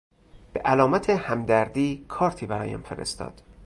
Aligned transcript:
به 0.53 0.59
علامت 0.59 1.09
همدردی 1.09 2.05
کارتی 2.09 2.45
برایم 2.45 2.81
فرستاد. 2.81 3.41